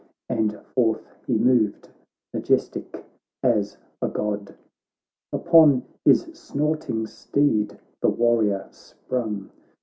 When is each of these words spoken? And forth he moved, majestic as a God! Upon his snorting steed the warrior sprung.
And 0.29 0.59
forth 0.73 1.05
he 1.27 1.37
moved, 1.37 1.87
majestic 2.33 3.05
as 3.43 3.77
a 4.01 4.07
God! 4.07 4.55
Upon 5.31 5.83
his 6.05 6.23
snorting 6.33 7.05
steed 7.05 7.77
the 8.01 8.09
warrior 8.09 8.67
sprung. 8.71 9.51